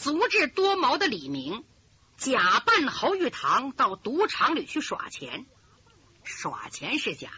[0.00, 1.62] 足智多谋的李明
[2.16, 5.44] 假扮侯玉堂到赌场里去耍钱，
[6.24, 7.30] 耍钱是假，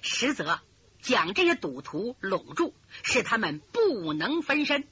[0.00, 0.62] 实则
[1.02, 4.88] 将这些赌徒拢住，使他们不能分身。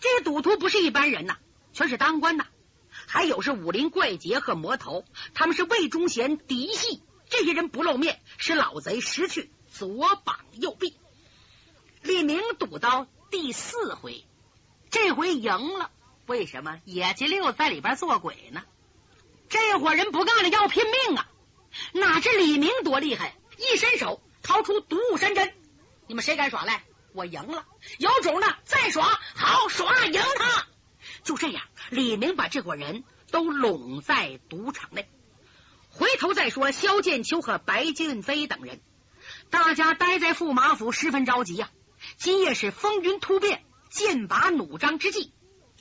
[0.00, 1.36] 这些赌徒不是一般人呐，
[1.72, 2.44] 全是当官的，
[3.06, 7.04] 还有是武林怪杰和魔头，他们是魏忠贤嫡系。
[7.28, 10.96] 这些人不露面，使老贼失去左膀右臂。
[12.02, 14.24] 李明赌到第四回，
[14.90, 15.92] 这回赢了。
[16.26, 18.62] 为什么野鸡六在里边做鬼呢？
[19.48, 21.28] 这伙人不干了，要拼命啊！
[21.92, 25.52] 哪知李明多厉害，一伸手掏出毒雾山针。
[26.06, 26.84] 你们谁敢耍赖？
[27.12, 27.66] 我赢了，
[27.98, 30.66] 有种的再耍，好耍赢他。
[31.24, 35.08] 就这样，李明把这伙人都拢在赌场内。
[35.88, 38.80] 回头再说，萧剑秋和白剑飞等人，
[39.50, 41.70] 大家待在驸马府，十分着急呀。
[42.16, 45.32] 今夜是风云突变、剑拔弩张之际，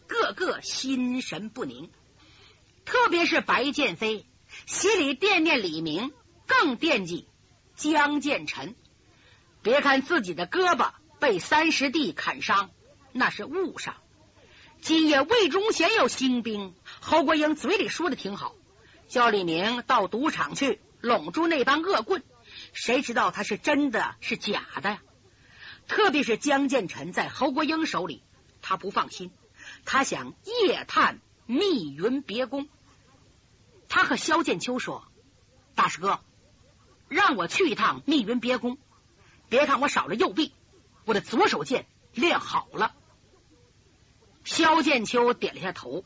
[0.09, 1.89] 个个心神不宁。
[2.83, 4.25] 特别是白剑飞，
[4.65, 6.11] 心里惦念李明，
[6.47, 7.27] 更惦记
[7.75, 8.75] 江建臣。
[9.61, 12.71] 别看自己的胳膊被三师弟砍伤，
[13.11, 13.95] 那是误伤。
[14.81, 18.55] 今夜魏忠贤有兴兵，侯国英嘴里说的挺好，
[19.07, 22.23] 叫李明到赌场去拢住那帮恶棍。
[22.73, 25.01] 谁知道他是真的是假的呀？
[25.87, 28.23] 特别是江建臣在侯国英手里，
[28.61, 29.31] 他不放心，
[29.85, 32.67] 他想夜探密云别宫。
[33.87, 35.03] 他和萧剑秋说
[35.75, 36.19] ：“大师哥，
[37.07, 38.77] 让我去一趟密云别宫。
[39.49, 40.53] 别看我少了右臂，
[41.05, 42.95] 我的左手剑练好了。”
[44.45, 46.03] 萧剑秋点了下头：“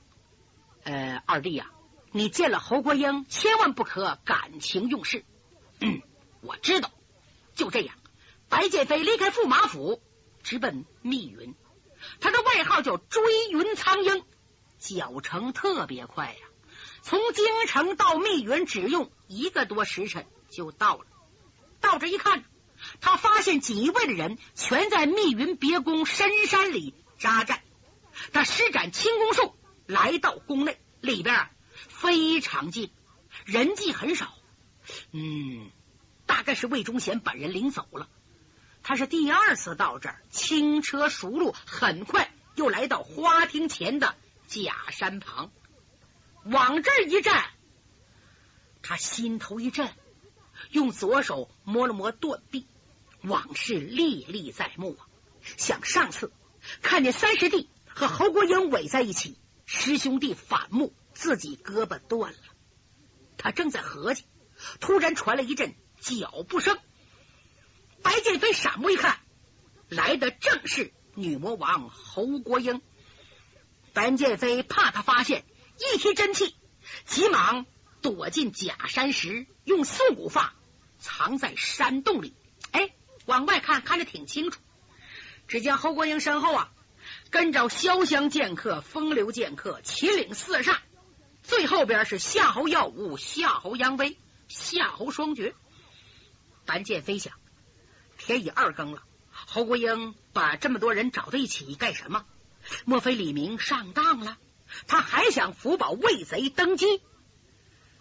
[0.84, 1.72] 呃，二弟呀，
[2.12, 5.26] 你见了侯国英，千万不可感情用事。”
[5.82, 6.02] 嗯，
[6.42, 6.90] 我知道。
[7.54, 7.96] 就这样。
[8.50, 10.02] 白剑飞离开驸马府，
[10.42, 11.54] 直奔密云。
[12.24, 13.22] 他的外号叫追
[13.52, 14.24] 云苍鹰，
[14.80, 16.40] 脚程特别快呀。
[17.02, 21.06] 从京城到密云只用一个多时辰就到了。
[21.82, 22.46] 到这一看，
[23.02, 27.62] 他发现锦衣卫的人全在密云别宫深山里扎寨。
[28.32, 29.54] 他施展轻功术
[29.86, 31.50] 来到宫内，里边
[31.90, 32.90] 非常静，
[33.44, 34.34] 人迹很少。
[35.12, 35.70] 嗯，
[36.26, 38.08] 大概是魏忠贤本人领走了。
[38.84, 44.16] 他是第二次到这儿，轻车熟路，很快又来到花厅前的
[44.48, 45.52] 假山旁，
[46.44, 47.46] 往这儿一站，
[48.82, 49.90] 他心头一震，
[50.70, 52.68] 用左手摸了摸断臂，
[53.22, 55.08] 往事历历在目啊！
[55.58, 56.34] 想上次
[56.82, 62.40] 看见三师弟和侯国英围在一起，师兄弟反目，自己胳膊断了。
[63.38, 64.26] 他正在合计，
[64.82, 66.78] 突然传来一阵脚步声。
[68.04, 69.18] 白剑飞闪目一看，
[69.90, 72.82] 来的正是女魔王侯国英。
[73.94, 75.46] 白剑飞怕他发现，
[75.78, 76.56] 一提真气，
[77.06, 77.66] 急忙
[78.02, 80.54] 躲进假山石，用素骨发
[81.00, 82.36] 藏在山洞里。
[82.72, 82.90] 哎，
[83.26, 84.60] 往外看看着挺清楚。
[85.48, 86.72] 只见侯国英身后啊，
[87.30, 90.78] 跟着潇湘剑客、风流剑客、秦岭四煞，
[91.44, 95.54] 最后边是夏侯耀武、夏侯扬威、夏侯双绝。
[96.66, 97.34] 白剑飞想。
[98.26, 102.26] 天已二更了，侯国英把这么多人找到一起干什么？
[102.86, 104.38] 莫非李明上当了？
[104.88, 107.02] 他还想福保魏贼登基，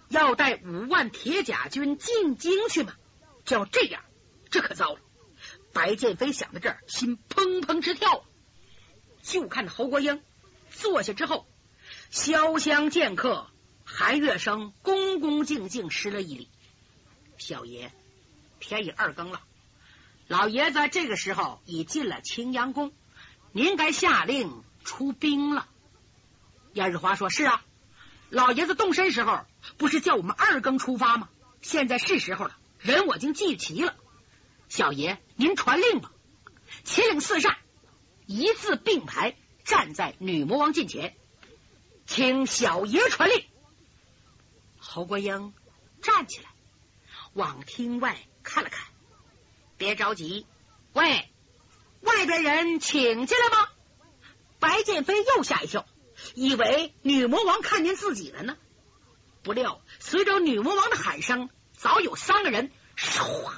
[0.08, 2.94] 要带五万铁甲军进京去吗？
[3.44, 4.04] 照这样，
[4.48, 5.00] 这可糟了！
[5.72, 8.24] 白剑飞想到这儿，心砰砰直跳。
[9.22, 10.22] 就看侯国英
[10.70, 11.48] 坐下之后，
[12.12, 13.50] 潇湘剑客
[13.84, 16.48] 韩月生恭恭敬敬施了一礼
[17.38, 17.92] ：“小爷，
[18.60, 19.42] 天已二更了。”
[20.32, 22.94] 老爷子这个时候已进了青阳宫，
[23.52, 25.68] 您该下令出兵了。
[26.72, 27.62] 燕日华说：“是啊，
[28.30, 29.44] 老爷子动身时候
[29.76, 31.28] 不是叫我们二更出发吗？
[31.60, 33.94] 现在是时候了，人我已经聚齐了。
[34.70, 36.10] 小爷您传令吧。”
[36.82, 37.56] 秦岭四煞
[38.24, 41.14] 一字并排站在女魔王近前，
[42.06, 43.44] 请小爷传令。
[44.78, 45.52] 侯国英
[46.00, 46.48] 站起来，
[47.34, 48.86] 往厅外看了看。
[49.82, 50.46] 别着急，
[50.92, 51.28] 喂，
[52.02, 53.68] 外边人请进来吗？
[54.60, 55.84] 白剑飞又吓一跳，
[56.36, 58.56] 以为女魔王看见自己了呢。
[59.42, 63.50] 不料随着女魔王的喊声，早有三个人唰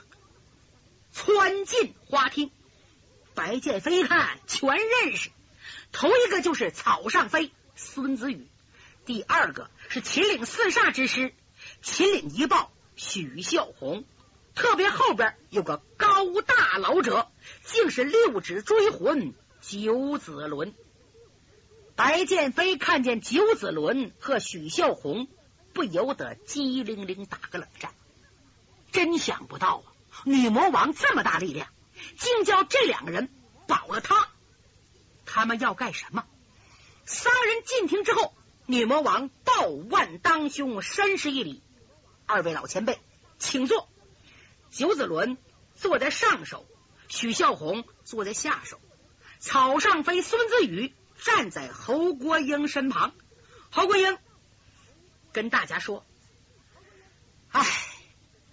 [1.12, 2.50] 窜进花厅。
[3.34, 5.28] 白剑飞一看全认识，
[5.92, 8.48] 头一个就是草上飞孙子羽，
[9.04, 11.34] 第二个是秦岭四煞之师
[11.82, 14.06] 秦岭一豹许孝宏。
[14.54, 17.28] 特别后边有个高大老者，
[17.64, 20.74] 竟是六指追魂九子轮。
[21.96, 25.28] 白剑飞看见九子伦和许孝宏，
[25.72, 27.92] 不由得机灵灵打个冷战。
[28.92, 31.68] 真想不到啊，女魔王这么大力量，
[32.18, 33.28] 竟叫这两个人
[33.66, 34.28] 保了他。
[35.26, 36.24] 他们要干什么？
[37.04, 38.34] 三人进庭之后，
[38.66, 41.62] 女魔王道万当胸，深施一礼
[42.26, 43.00] ：“二位老前辈，
[43.38, 43.88] 请坐。”
[44.74, 45.38] 九子伦
[45.76, 46.66] 坐在上首，
[47.08, 48.80] 许孝宏坐在下首，
[49.38, 50.92] 草上飞孙子宇。
[51.16, 53.14] 站在侯国英身旁，
[53.70, 54.18] 侯国英
[55.32, 56.04] 跟大家说
[57.50, 57.64] ：“哎，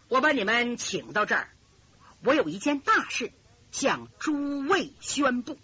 [0.08, 1.50] 我把你们请到这儿，
[2.24, 3.34] 我有一件大事
[3.72, 5.58] 向诸位宣布。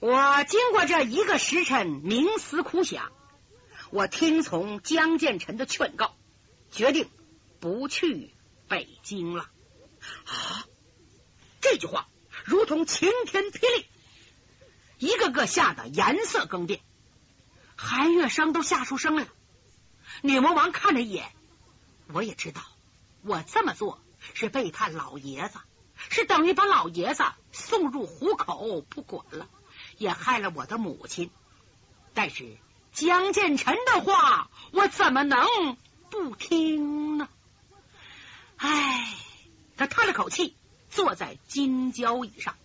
[0.00, 3.12] 我经过这一个时辰冥思苦想，
[3.90, 6.16] 我听从江建臣的劝告，
[6.72, 7.08] 决定
[7.60, 8.34] 不去
[8.70, 9.50] 北京了。”
[10.24, 10.64] 啊，
[11.60, 12.08] 这句话
[12.44, 13.86] 如同晴天霹雳。
[14.98, 16.80] 一个个吓得颜色更变，
[17.74, 19.30] 韩月生都吓出声来了。
[20.22, 21.32] 女魔王看了一眼，
[22.12, 22.60] 我也知道，
[23.22, 23.98] 我这么做
[24.34, 25.58] 是背叛老爷子，
[26.10, 29.48] 是等于把老爷子送入虎口不管了，
[29.96, 31.30] 也害了我的母亲。
[32.12, 32.58] 但是
[32.92, 35.78] 江建成的话，我怎么能
[36.10, 37.09] 不听？
[38.62, 39.16] 唉，
[39.78, 40.54] 他叹了口气，
[40.90, 42.56] 坐在金交椅上。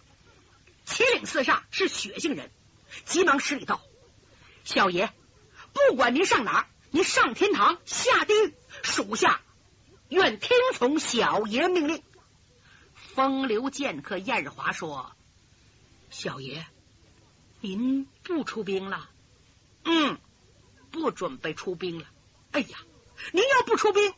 [0.83, 2.51] 七岭四煞是血性人，
[3.05, 3.81] 急忙施礼道
[4.65, 5.13] ：“小爷，
[5.71, 8.53] 不管您上哪儿，您上天堂下地狱，
[8.83, 9.39] 属下
[10.09, 12.03] 愿听从小爷命令。”
[13.15, 15.15] 风流剑客燕日华说
[16.11, 16.67] ：“小爷，
[17.61, 19.09] 您不出兵了？
[19.85, 20.19] 嗯，
[20.91, 22.05] 不准备出兵了。
[22.51, 22.77] 哎呀，
[23.31, 24.13] 您要不出兵。”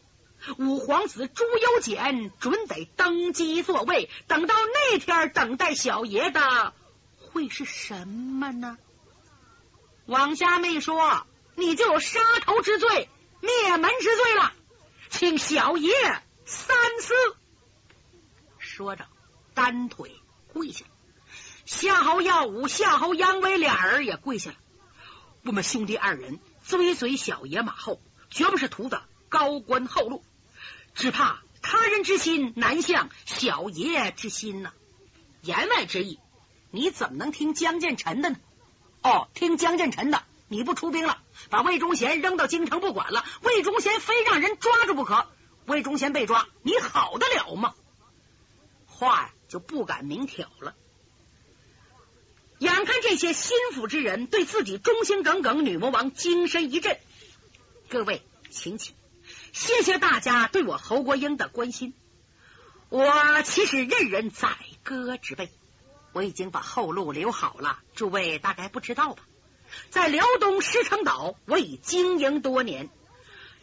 [0.58, 6.74] 五皇子朱由检准得登基坐位，等到那天，等待小爷的
[7.18, 8.78] 会是什么呢？
[10.06, 13.10] 王家妹说：“你就有杀头之罪、
[13.42, 14.54] 灭门之罪了，
[15.10, 15.92] 请小爷
[16.46, 17.14] 三思。”
[18.58, 19.06] 说着，
[19.54, 20.16] 单腿
[20.54, 20.86] 跪下。
[21.66, 24.58] 夏侯耀武、夏侯扬威俩人也跪下了。
[25.44, 28.00] 我们兄弟二人追随小爷马后，
[28.30, 30.24] 绝不是图的高官厚禄。
[30.98, 34.74] 只怕他人之心难向小爷之心呐。
[35.44, 36.20] 言外之意，
[36.72, 38.38] 你怎么能听江建成的呢？
[39.04, 41.22] 哦，听江建成的，你不出兵了，
[41.52, 45.28] 把魏忠贤扔到京城不管了，魏忠贤非让人抓住不可。
[45.68, 47.76] 魏忠贤被抓，你好得了吗？
[48.88, 50.76] 话呀，就不敢明挑了。
[52.58, 56.98] 眼看这些心腹之人对自己忠心耿耿，女魔王精神一振。
[57.88, 58.96] 各位，请起。
[59.58, 61.96] 谢谢大家对我侯国英的关心。
[62.90, 65.50] 我其实任人宰割之辈，
[66.14, 67.80] 我已经把后路留好了。
[67.96, 69.24] 诸位大概不知道吧？
[69.90, 72.92] 在辽东石城岛，我已经营多年。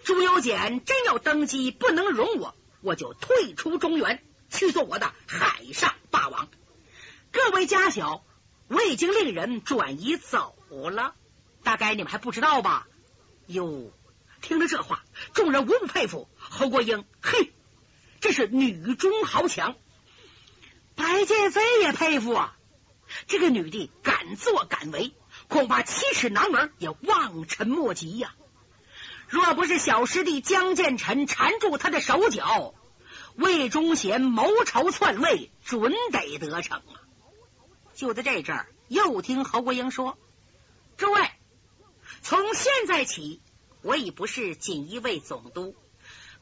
[0.03, 4.21] 朱由检真要登基，不能容我，我就退出中原，
[4.51, 6.49] 去做我的海上霸王。
[7.31, 8.25] 各位家小，
[8.67, 10.57] 我已经令人转移走
[10.91, 11.15] 了，
[11.63, 12.89] 大概你们还不知道吧？
[13.47, 13.93] 哟。
[14.45, 15.03] 听了这话，
[15.33, 17.07] 众人无不佩服侯国英。
[17.23, 17.55] 嘿，
[18.21, 19.75] 这是女中豪强。
[20.95, 22.55] 白剑飞也佩服啊，
[23.27, 25.15] 这个女的敢作敢为，
[25.49, 28.35] 恐怕七尺男儿也望尘莫及呀。
[29.29, 32.75] 若不是小师弟江建成缠住他的手脚，
[33.37, 37.01] 魏忠贤谋朝篡位，准得得逞啊！
[37.95, 40.19] 就在这阵儿，又听侯国英说
[40.99, 41.31] ：“诸位，
[42.21, 43.41] 从现在起。”
[43.85, 45.77] 我已不是锦衣卫总督，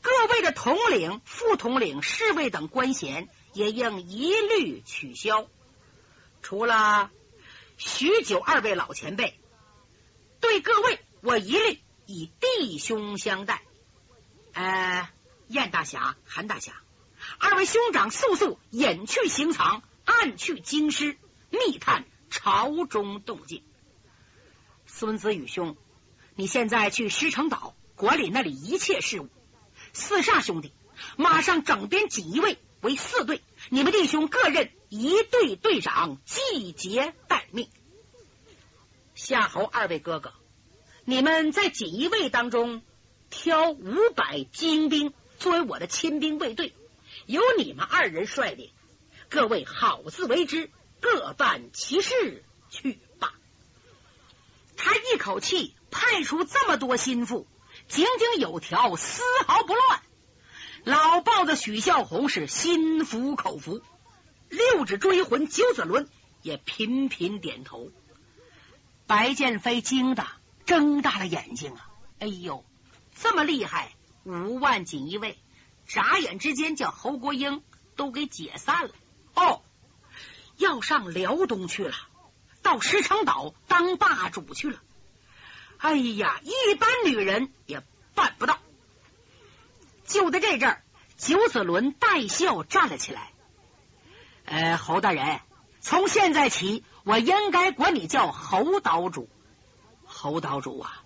[0.01, 5.49] 各位的统领、副统领、侍卫等官衔也应一律取消。
[6.41, 7.11] 除了
[7.79, 9.41] 许久二位老前辈，
[10.39, 13.65] 对各位我一律以弟兄相待。
[14.53, 15.11] 呃，
[15.49, 16.81] 燕大侠、韩大侠，
[17.41, 21.19] 二位兄长速速隐去行藏，暗去京师，
[21.51, 23.65] 密探朝中动静。
[24.87, 25.77] 孙子与兄。
[26.35, 29.29] 你现在去石城岛管理那里一切事务。
[29.93, 30.73] 四煞兄弟，
[31.17, 37.69] 马上整编锦衣卫为四队，你们弟兄各任一队队长，季节待命。
[39.15, 40.33] 夏侯二位哥哥，
[41.05, 42.83] 你们在锦衣卫当中
[43.29, 46.73] 挑五百精兵作为我的亲兵卫队，
[47.27, 48.71] 由你们二人率领，
[49.29, 50.71] 各位好自为之，
[51.01, 52.99] 各办其事去。
[54.77, 55.75] 他一口气。
[55.95, 57.47] 派出这么多心腹，
[57.87, 60.03] 井井有条，丝毫不乱。
[60.85, 63.83] 老豹子许孝宏是心服口服，
[64.49, 66.09] 六指追魂九子伦
[66.41, 67.91] 也频频点头。
[69.07, 70.27] 白剑飞惊的
[70.65, 71.91] 睁大了眼睛啊！
[72.21, 72.65] 哎呦，
[73.15, 73.93] 这么厉害，
[74.25, 75.39] 五万锦衣卫，
[75.87, 77.63] 眨眼之间叫侯国英
[77.97, 78.95] 都给解散了。
[79.35, 79.63] 哦，
[80.57, 81.95] 要上辽东去了，
[82.63, 84.79] 到石城岛当霸主去了。
[85.79, 87.83] 哎呀，一般女人也
[88.15, 88.59] 办不到。
[90.07, 90.85] 就在这阵儿，
[91.17, 93.33] 九子伦带笑站了起来。
[94.45, 95.41] 呃，侯大人，
[95.81, 99.29] 从现在起，我应该管你叫侯岛主。
[100.05, 101.03] 侯岛主啊，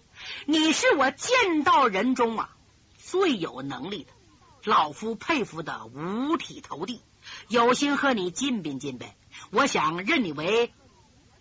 [0.46, 2.50] 你是我见到人中啊
[2.98, 4.12] 最有能力的，
[4.64, 7.00] 老夫佩服的五体投地，
[7.48, 9.08] 有心和你进禀进禀。
[9.50, 10.72] 我想认你为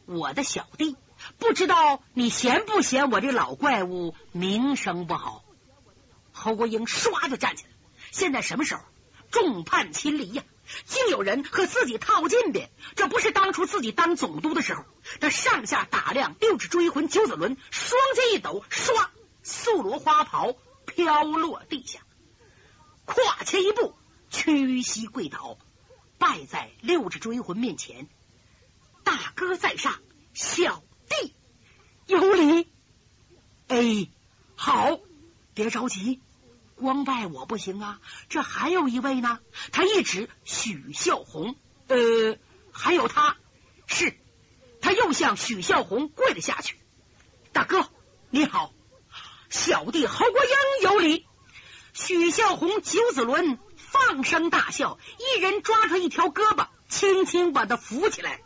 [0.06, 0.96] 我的小弟，
[1.38, 5.44] 不知道你嫌不嫌我这老怪物名声不好？
[6.32, 7.70] 侯国英唰就站起来。
[8.12, 8.82] 现在什么时候？
[9.32, 10.44] 众叛亲离呀！
[10.86, 14.86] 竟有人和自己套近的，这不是当初自己当总督的时候，
[15.20, 19.08] 他上下打量六指追魂九子轮，双肩一抖，唰，
[19.44, 22.00] 素罗花袍飘落地下，
[23.04, 23.94] 跨前一步，
[24.30, 25.58] 屈膝跪倒，
[26.18, 28.08] 拜在六指追魂面前。
[29.36, 29.94] 哥在上，
[30.34, 31.36] 小弟
[32.08, 32.72] 有礼。
[33.68, 34.10] 哎，
[34.56, 35.00] 好，
[35.54, 36.22] 别着急。
[36.76, 39.40] 光拜我不行啊，这还有一位呢。
[39.72, 41.56] 他一指许孝红，
[41.88, 42.38] 呃，
[42.72, 43.38] 还有他，
[43.88, 44.18] 是
[44.82, 46.78] 他又向许孝红跪了下去。
[47.54, 47.90] 大哥
[48.30, 48.74] 你好，
[49.50, 51.26] 小弟侯国英有礼。
[51.94, 58.42] 许孝红、九子伦放声大笑，一人抓住一条胳膊，轻轻把他扶起来。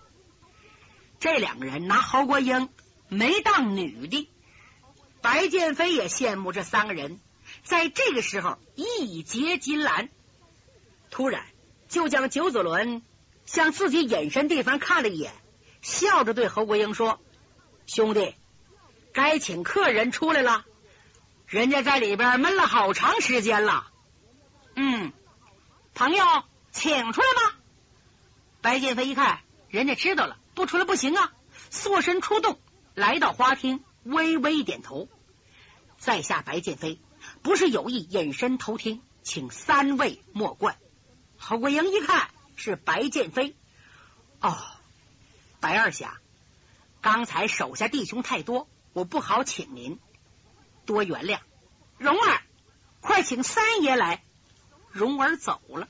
[1.20, 2.70] 这两个人拿侯国英
[3.08, 4.30] 没当女的，
[5.22, 7.20] 白剑飞也羡慕这三个人。
[7.64, 10.10] 在这个时候，一结金兰，
[11.10, 11.44] 突然
[11.88, 13.02] 就将九子伦
[13.46, 15.34] 向自己隐身地方看了一眼，
[15.82, 17.20] 笑着对侯国英说
[17.86, 18.36] ：“兄弟，
[19.12, 20.64] 该请客人出来了，
[21.48, 23.92] 人家在里边闷了好长时间了。
[24.76, 25.12] 嗯，
[25.94, 26.24] 朋友，
[26.72, 27.58] 请出来吧。”
[28.62, 31.32] 白剑飞一看，人家知道了，不出来不行啊，
[31.70, 32.60] 缩身出洞，
[32.94, 35.08] 来到花厅，微微点头，
[35.98, 37.00] 在下白剑飞。
[37.42, 40.78] 不是有意隐身偷听，请三位莫怪。
[41.38, 43.56] 侯国英一看是白剑飞，
[44.42, 44.58] 哦，
[45.62, 46.20] 白二侠，
[47.00, 49.98] 刚才手下弟兄太多，我不好请您，
[50.86, 51.40] 多原谅。
[51.98, 52.42] 蓉儿，
[53.00, 54.26] 快请三爷来。
[54.92, 55.88] 蓉儿走了，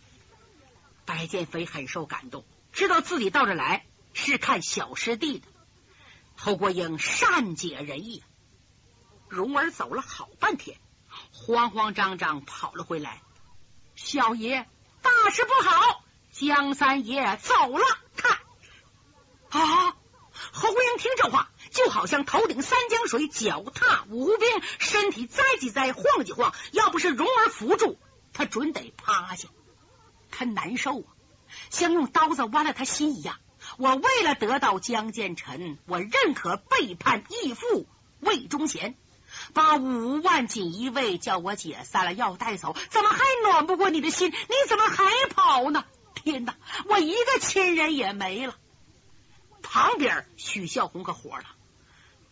[1.05, 5.47] 白剑飞很受感动，知道自己到这来是看小师弟的。
[6.35, 8.23] 侯国英善解人意，
[9.27, 10.77] 蓉儿走了好半天。
[11.31, 13.21] 慌慌张张跑了回来，
[13.95, 14.69] 小爷
[15.01, 17.85] 大事不好，江三爷走了。
[18.15, 18.39] 看
[19.49, 19.95] 啊！
[20.51, 26.53] 侯国英听这话，就好像头顶三江水，脚踏五湖冰，身体栽几栽，晃几晃。
[26.71, 27.97] 要不是蓉儿扶住，
[28.31, 29.49] 他准得趴下。
[30.31, 31.07] 他难受啊，
[31.69, 33.37] 像用刀子剜了他心一样。
[33.79, 37.87] 我为了得到江建成，我认可背叛义父
[38.19, 38.93] 魏忠贤。
[39.53, 44.31] 把五万锦衣卫叫我解散了，要带走，怎么还暖不过你的心？
[44.31, 45.85] 你怎么还跑呢？
[46.13, 46.57] 天哪，
[46.89, 48.57] 我一个亲人也没了。
[49.61, 51.45] 旁边许孝红可火了，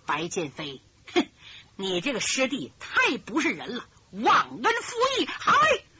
[0.05, 0.81] 白剑飞，
[1.13, 1.29] 哼，
[1.77, 5.25] 你这个师弟太不是人了，忘恩负义！
[5.27, 5.53] 嗨，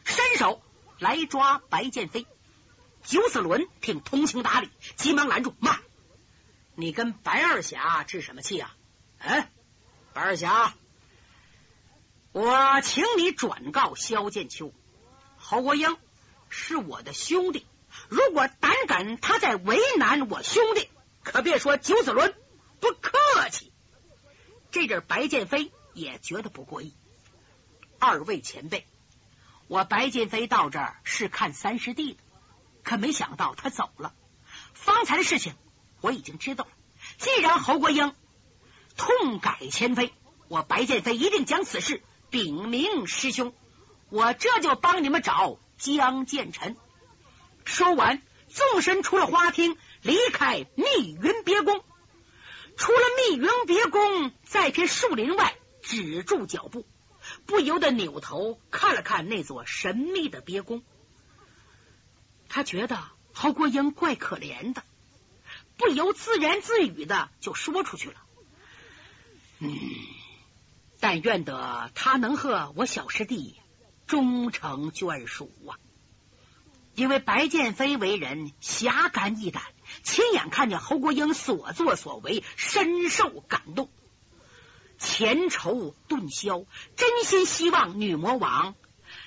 [0.04, 0.62] 伸手
[1.00, 2.26] 来抓白剑飞。
[3.08, 5.80] 九子伦挺通情达理，急忙拦住，慢，
[6.76, 8.76] 你跟白二侠置什么气啊？
[9.20, 9.48] 嗯，
[10.12, 10.76] 白二侠。
[12.34, 14.74] 我请你转告萧剑秋，
[15.38, 15.96] 侯国英
[16.50, 17.66] 是我的兄弟，
[18.10, 20.90] 如果胆敢他再为难我兄弟，
[21.24, 22.36] 可别说九子伦
[22.82, 23.18] 不客
[23.52, 23.72] 气。
[24.70, 26.94] 这阵白剑飞也觉得不过意。
[28.00, 28.86] 二位前辈，
[29.68, 32.20] 我白剑飞到这儿是看三师弟的，
[32.88, 34.14] 可没想到他走了。
[34.74, 35.56] 方才的事情
[36.00, 36.72] 我已经知道了。
[37.18, 38.16] 既然侯国英
[38.96, 40.14] 痛改前非，
[40.48, 42.02] 我白剑飞一定将此事。
[42.30, 43.54] 禀明师兄，
[44.10, 46.78] 我这就帮你们找江建臣。
[47.66, 51.84] 说完，纵身出了花厅，离开密云别宫。
[52.78, 56.86] 出了密云别宫，在片树林外止住脚步，
[57.46, 60.84] 不由得扭头看了看那座神秘的别宫。
[62.50, 64.84] 他觉得侯国英怪可怜的，
[65.78, 68.16] 不由自言自语的就说出去了
[69.60, 69.78] ：“嗯。”
[71.00, 73.56] 但愿得他能和我小师弟
[74.08, 75.78] 终成眷属啊！
[76.96, 79.62] 因为白剑飞为人侠肝义胆，
[80.02, 83.92] 亲眼看见侯国英所作所为，深受感动，
[84.98, 88.74] 前仇顿消，真心希望女魔王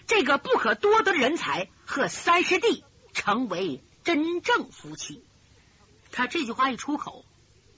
[0.09, 5.25] 这个不可多得的人才和三师弟成为真正夫妻。
[6.12, 7.25] 他这句话一出口，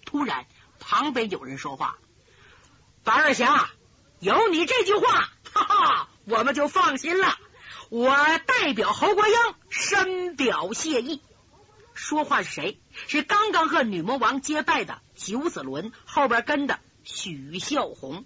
[0.05, 0.47] 突然
[0.81, 1.99] 旁边有人说话
[3.05, 3.71] ：“白二侠，
[4.21, 7.39] 有你这句话，哈哈，我们就放心了。
[7.91, 9.35] 我代表侯国英
[9.69, 11.21] 深表谢意。”
[11.95, 12.81] 说话是谁？
[13.07, 18.25] 是刚刚和女魔王结拜的九子伦，后边跟的许孝红。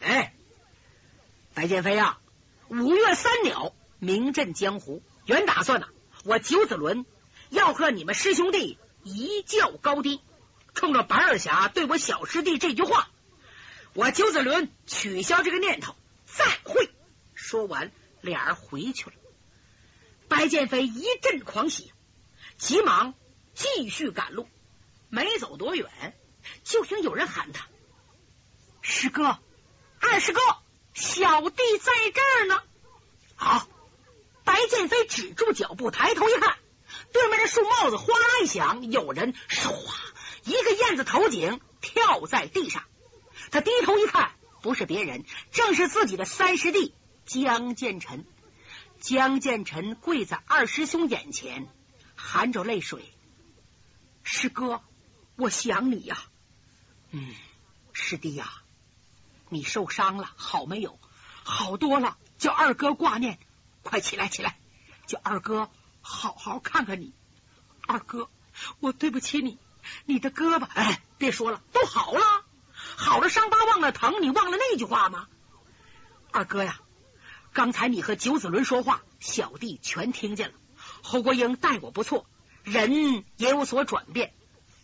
[0.00, 0.34] 哎，
[1.54, 2.20] 白剑飞啊，
[2.68, 5.88] 五岳三鸟名震江湖，原打算呢，
[6.24, 7.06] 我九子伦
[7.50, 8.78] 要和你们师兄弟。
[9.06, 10.22] 一较高低，
[10.72, 13.10] 冲着白二侠对我小师弟这句话，
[13.92, 15.94] 我九子伦取消这个念头。
[16.24, 16.90] 再会。
[17.34, 19.12] 说完，俩人回去了。
[20.26, 21.92] 白剑飞一阵狂喜，
[22.56, 23.12] 急忙
[23.52, 24.48] 继续赶路。
[25.10, 26.16] 没走多远，
[26.64, 27.66] 就听有人喊他
[28.80, 29.38] ：“师哥，
[30.00, 30.40] 二师哥，
[30.94, 32.62] 小弟在这儿呢。”
[33.36, 33.68] 好，
[34.54, 36.56] 白剑飞止住脚步，抬头一看。
[37.12, 39.74] 对面的树帽子哗啦一响，有人唰
[40.44, 42.84] 一个燕子头颈跳在地上。
[43.50, 44.30] 他低头一看，
[44.62, 46.94] 不是别人，正是自己的三师弟
[47.26, 48.24] 江建臣。
[49.00, 51.66] 江建臣跪在二师兄眼前，
[52.14, 53.12] 含着泪水
[54.22, 54.82] ：“师哥，
[55.34, 56.22] 我想你呀。
[57.10, 57.34] ”“嗯，
[57.92, 58.52] 师弟呀，
[59.48, 60.96] 你受伤了，好没有？
[61.42, 63.40] 好多了，叫二哥挂念。
[63.84, 64.58] 快起来，起来，
[65.06, 65.70] 叫二哥。”
[66.06, 67.14] 好好看看你，
[67.86, 68.28] 二哥，
[68.78, 69.56] 我对不起你，
[70.04, 75.28] 你的胳膊，哎，别说了，都好了，好了，伤疤忘了疼，你忘了那句话吗？
[76.30, 76.78] 二哥呀，
[77.54, 80.54] 刚才你和九子伦说话，小弟全听见了。
[81.02, 82.26] 侯国英待我不错，
[82.64, 84.34] 人也有所转变。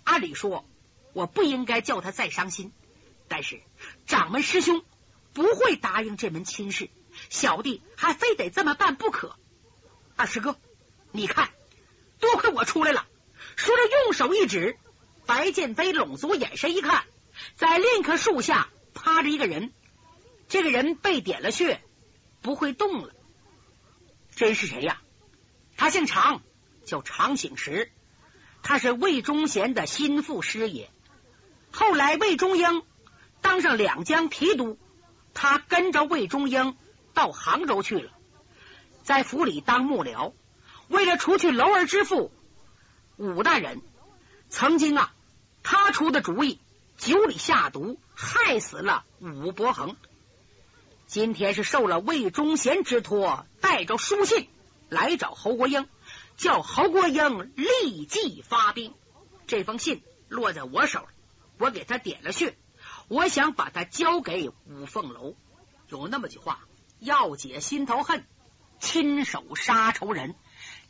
[0.04, 0.66] 按理说，
[1.12, 2.72] 我不应该叫他再伤心，
[3.28, 3.60] 但是
[4.06, 4.82] 掌门师兄
[5.34, 6.88] 不会答应这门亲事，
[7.30, 9.34] 小弟还非得这么办不可。
[10.16, 10.58] 二师哥。
[11.12, 11.50] 你看，
[12.20, 13.04] 多亏我出来了。
[13.56, 14.78] 说着，用手一指，
[15.26, 17.04] 白剑飞拢足眼神一看，
[17.56, 19.72] 在另一棵树下趴着一个人。
[20.48, 21.82] 这个人被点了穴，
[22.42, 23.12] 不会动了。
[24.36, 25.02] 这人是谁呀？
[25.76, 26.42] 他姓常，
[26.84, 27.90] 叫常醒时。
[28.62, 30.92] 他是魏忠贤的心腹师爷。
[31.72, 32.84] 后来魏忠英
[33.40, 34.78] 当上两江提督，
[35.34, 36.76] 他跟着魏忠英
[37.20, 38.12] 到杭州去了，
[39.02, 40.32] 在府里当幕僚。
[40.88, 42.32] 为了除去娄儿之父
[43.18, 43.82] 武大人，
[44.48, 45.12] 曾经啊，
[45.62, 46.58] 他出的主意，
[46.96, 49.96] 酒里下毒，害死了武伯衡。
[51.06, 54.48] 今天是受了魏忠贤之托，带着书信
[54.88, 55.86] 来找侯国英，
[56.38, 58.94] 叫侯国英立即发兵。
[59.46, 61.06] 这封信落在我手里，
[61.58, 62.56] 我给他点了穴，
[63.08, 65.36] 我想把他交给五凤楼。
[65.90, 66.60] 有那么句话：
[67.00, 68.24] 要解心头恨，
[68.78, 70.36] 亲手杀仇人。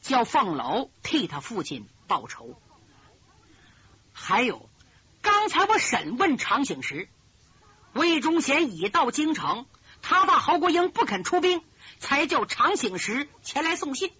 [0.02, 2.58] 叫凤楼替他父亲报仇。
[4.14, 4.70] 还有，
[5.20, 7.10] 刚才我审问常醒时，
[7.92, 9.66] 魏忠贤已到京城，
[10.00, 11.62] 他怕侯国英不肯出兵，
[11.98, 14.10] 才叫常醒时前来送信。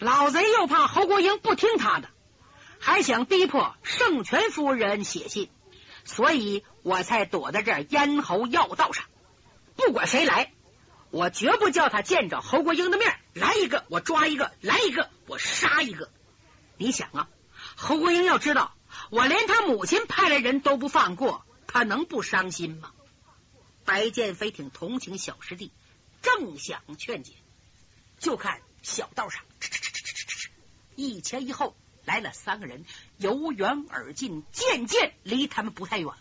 [0.00, 2.08] 老贼又怕侯国英不听他的，
[2.80, 5.50] 还想逼迫圣权夫人写信，
[6.04, 9.04] 所以我才躲在这咽喉要道上。
[9.76, 10.52] 不管谁来。
[11.10, 16.10] 我绝不叫他见着侯国英的面，来一个我抓一个，来一个我杀一个。
[16.76, 17.28] 你想啊，
[17.76, 18.74] 侯国英要知道
[19.10, 22.92] 我连他母亲派来人都不放过，他能不伤心吗？
[23.84, 25.72] 白剑飞挺同情小师弟，
[26.20, 27.32] 正想劝解，
[28.18, 30.48] 就看小道上哧哧哧哧哧哧，
[30.94, 32.84] 一前一后来了三个人，
[33.16, 36.18] 由远而近，渐渐离他们不太远了。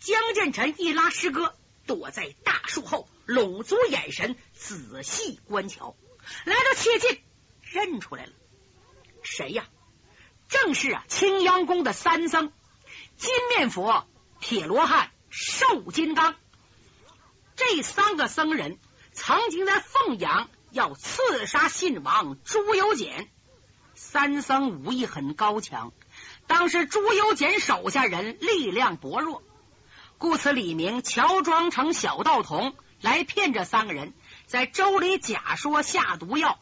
[0.00, 1.54] 江建臣一拉师哥，
[1.86, 3.08] 躲在大树后。
[3.24, 5.94] 拢足眼神，仔细观瞧，
[6.44, 7.22] 来到切近，
[7.60, 8.32] 认出来了，
[9.22, 9.68] 谁呀？
[10.48, 12.52] 正是啊，青阳宫的三僧：
[13.16, 14.08] 金面佛、
[14.40, 16.34] 铁罗汉、瘦金刚。
[17.54, 18.76] 这三个僧人
[19.12, 23.30] 曾经在凤阳要刺杀信王朱由检，
[23.94, 25.92] 三僧武艺很高强，
[26.48, 29.44] 当时朱由检手下人力量薄弱，
[30.22, 32.76] 故此李明乔装成小道童。
[33.00, 34.14] 来骗这三个人，
[34.46, 36.60] 在粥里假说下毒药，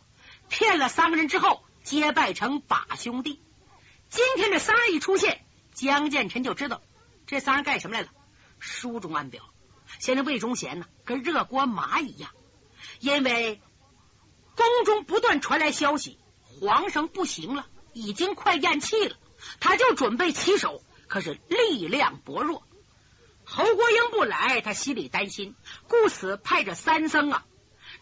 [0.48, 3.42] 骗了三个人之后，结拜成把兄弟。
[4.08, 5.44] 今天这三人一出现，
[5.74, 6.80] 江建臣就知道
[7.26, 8.08] 这三人干什么来了。
[8.58, 9.42] 书中暗表，
[9.98, 12.30] 现在魏忠贤呢，跟热锅蚂蚁一样，
[13.00, 13.60] 因为
[14.56, 16.18] 宫中不断传来消息，
[16.62, 19.18] 皇上不行了，已经快咽气了，
[19.60, 22.62] 他就准备起手，可是力量薄弱。
[23.52, 25.56] 侯国英不来，他心里担心，
[25.88, 27.44] 故此派着三僧啊，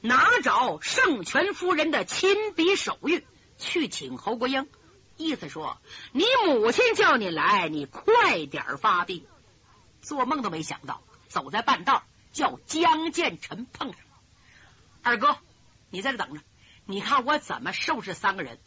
[0.02, 3.24] 拿着圣权夫人的亲笔手谕
[3.56, 4.68] 去请侯国英，
[5.16, 5.78] 意思说
[6.12, 9.24] 你母亲叫你来，你快点发兵。
[10.02, 14.02] 做梦都没想到，走在半道，叫江建成碰上。
[15.02, 15.38] 二哥，
[15.88, 16.42] 你在这等着，
[16.84, 18.58] 你看我怎么收拾三个人。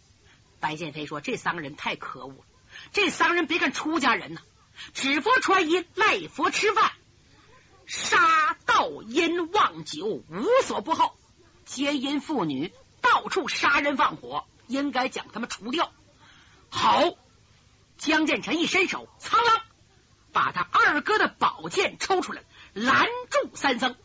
[0.60, 2.46] 白剑飞说：“这三个人太可恶了，
[2.92, 4.42] 这三个人别看出家人呢。”
[4.94, 6.92] 指佛穿衣，赖佛吃饭，
[7.86, 11.16] 杀盗淫妄酒，无所不好；
[11.66, 15.92] 奸淫妇女，到处杀人放火，应该将他们除掉。
[16.70, 17.14] 好，
[17.98, 19.62] 江建成一伸手，苍啷，
[20.32, 23.96] 把他二哥的宝剑抽出来，拦住三僧。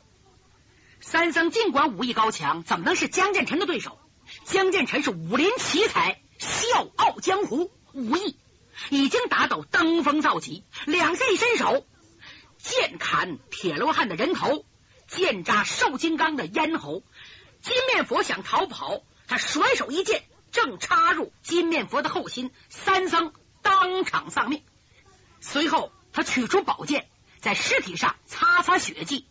[1.00, 3.98] 三僧尽管武艺高强，怎么能是江建成的对手？
[4.44, 8.36] 江建成是武林奇才，笑傲江湖，武艺。
[8.90, 11.86] 已经达到登峰造极，两下一伸手，
[12.58, 14.64] 剑砍铁罗汉的人头，
[15.08, 17.02] 剑扎瘦金刚的咽喉。
[17.62, 24.62] 金面佛想逃跑，他甩手一剑，正插入金面佛的后心，三僧当场丧命。
[25.40, 27.08] 随后，他取出宝剑，
[27.40, 29.26] 在尸体上擦擦血迹，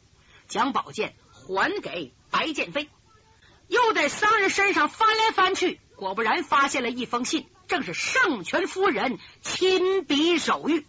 [0.47, 2.89] 将宝剑还给白剑飞，
[3.67, 7.47] 又在三人身上翻来翻去，果不然发现了一封信。
[7.67, 10.85] 正是圣权夫人亲笔手谕。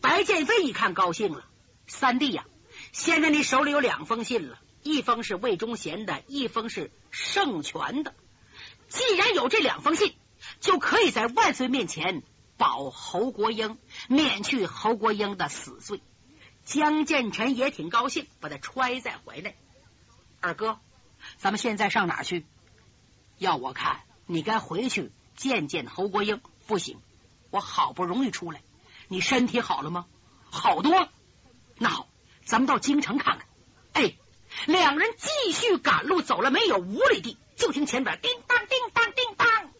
[0.00, 1.44] 白剑飞一看，高兴了
[1.86, 2.44] ：“三弟呀，
[2.92, 8.14] 现在你手里有两封信了，一封是魏忠贤的，一封是圣权的。
[8.88, 10.14] 既然有这两封信，
[10.60, 12.22] 就可以在万岁面前
[12.56, 13.78] 保侯国英，
[14.08, 16.00] 免去侯国英的死罪。”
[16.64, 19.56] 江建成也挺高兴，把他揣在怀内。
[20.40, 20.78] 二哥，
[21.38, 22.44] 咱们现在上哪去？
[23.38, 25.10] 要我看，你该回去。
[25.38, 27.00] 见见侯国英不行，
[27.50, 28.60] 我好不容易出来，
[29.06, 30.06] 你身体好了吗？
[30.50, 31.10] 好多了。
[31.76, 32.08] 那好，
[32.44, 33.46] 咱们到京城看看。
[33.92, 34.16] 哎，
[34.66, 39.72] 两人继续赶路，走了没有五里地，就听前边叮当叮当叮当，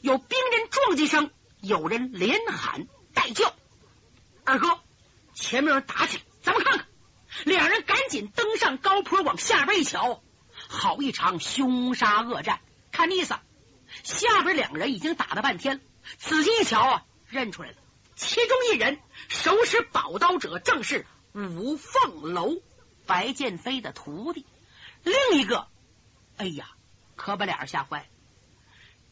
[0.00, 1.30] 有兵人撞击声，
[1.60, 3.52] 有人连喊带叫。
[4.46, 4.80] 二哥，
[5.34, 6.86] 前面有人打起来，咱们看看。
[7.44, 10.22] 两人赶紧登上高坡，往下边一瞧，
[10.68, 12.60] 好一场凶杀恶战，
[12.92, 13.34] 看那意思。
[14.02, 15.82] 下边两个人已经打了半天了，
[16.18, 17.76] 仔细一瞧啊，认出来了。
[18.14, 22.62] 其中一人手持宝刀者，正是五凤楼
[23.06, 24.44] 白剑飞的徒弟；
[25.02, 25.68] 另一个，
[26.38, 26.70] 哎呀，
[27.14, 28.06] 可把俩人吓坏了，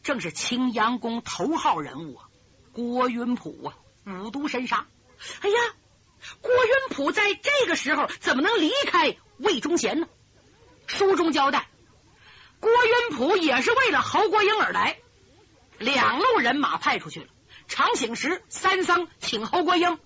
[0.01, 2.29] 正是青阳宫头号人物啊，
[2.73, 4.87] 郭云普啊，五毒神杀。
[5.41, 5.55] 哎呀，
[6.41, 10.07] 郭云普在这个时候怎么能离开魏忠贤呢？
[10.87, 11.67] 书中交代。
[12.59, 14.97] 郭云普也是为了侯国英而来，
[15.77, 17.27] 两路人马派出去了。
[17.67, 19.99] 长醒时，三僧请侯国英，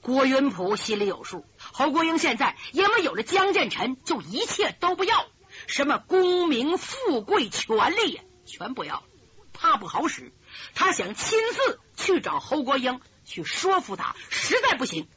[0.00, 1.44] 郭云普心里有数。
[1.58, 5.26] 侯国英现在因为有了江建臣，就一切都不要，
[5.66, 9.04] 什么功名、富贵、权力，全不要，
[9.52, 10.32] 怕不好使。
[10.74, 15.08] 他想亲自去找侯国英，去说服他，实在不行，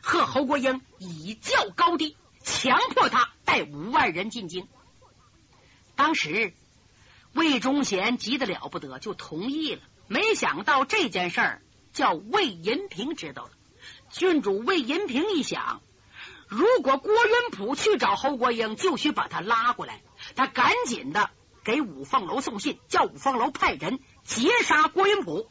[0.00, 4.68] 和侯国英以较高低，强迫他带五万人进京。
[5.98, 6.52] 当时
[7.32, 9.80] 魏忠贤急得了不得，就同意了。
[10.06, 13.50] 没想到这件事儿叫魏银平知道了。
[14.08, 15.82] 郡主魏银平一想，
[16.46, 20.00] 如果郭云普去找侯国英，就需把他拉过来。
[20.36, 21.30] 他赶紧的
[21.64, 25.50] 给五凤楼送信，叫五凤楼派人截杀郭云普。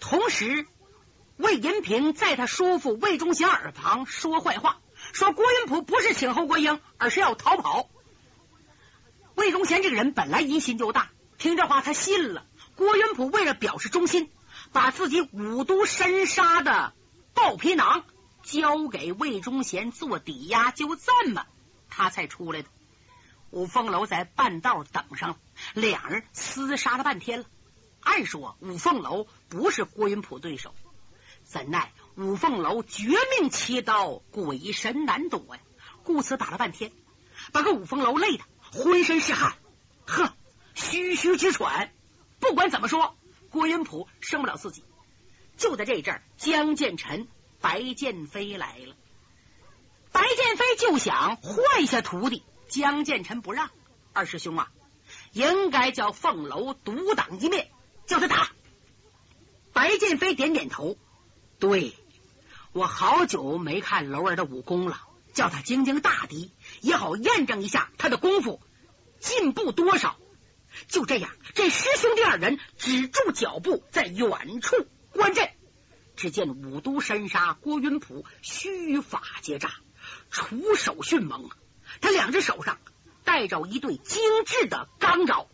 [0.00, 0.66] 同时，
[1.36, 4.80] 魏银平在他叔父魏忠贤耳旁说坏话，
[5.12, 7.88] 说郭云普不是请侯国英，而是要逃跑。
[9.68, 12.46] 贤这个人本来疑心就大，听这话他信了。
[12.74, 14.30] 郭云普为了表示忠心，
[14.72, 16.94] 把自己五毒神杀的
[17.34, 18.04] 豹皮囊
[18.42, 21.44] 交给魏忠贤做抵押，就这么
[21.90, 22.68] 他才出来的。
[23.50, 25.36] 五凤楼在半道等上了，
[25.74, 27.44] 两人厮杀了半天了。
[28.00, 30.74] 按说五凤楼不是郭云普对手，
[31.44, 35.60] 怎奈五凤楼绝命奇刀，鬼神难躲呀，
[36.04, 36.90] 故此打了半天，
[37.52, 38.44] 把个五凤楼累的。
[38.72, 39.56] 浑身是汗，
[40.06, 40.34] 呵，
[40.74, 41.92] 吁吁直喘。
[42.40, 43.16] 不管怎么说，
[43.50, 44.84] 郭云普生不了自己。
[45.56, 47.26] 就在这阵儿，江建臣、
[47.60, 48.94] 白剑飞来了。
[50.12, 53.70] 白剑飞就想换下徒弟，江建臣不让。
[54.12, 54.70] 二师兄啊，
[55.32, 57.70] 应该叫凤楼独挡一面，
[58.06, 58.50] 叫他打。
[59.72, 60.96] 白剑飞点点头，
[61.58, 61.96] 对
[62.72, 65.07] 我好久没看楼儿的武功了，
[65.38, 66.52] 叫他惊惊大敌。
[66.80, 68.60] 也好验证一下他的功夫
[69.20, 70.18] 进步多少。
[70.88, 74.76] 就这样，这师兄弟二人止住脚步，在远处
[75.12, 75.50] 观阵。
[76.16, 79.70] 只见五都山沙郭云普须发结扎，
[80.30, 81.48] 出手迅猛。
[82.00, 82.78] 他两只手上
[83.24, 85.46] 带着一对精致的钢爪，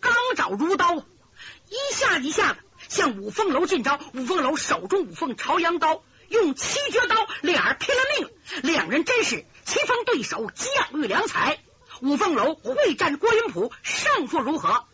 [0.00, 4.00] 钢爪如刀，一下一下的向五凤楼进招。
[4.14, 8.30] 五凤楼手中五凤朝阳刀，用七绝刀，俩人拼了命。
[8.62, 11.58] 两人真是棋逢对手，将遇良才。
[12.00, 14.86] 五凤楼会战郭云普，胜负如何？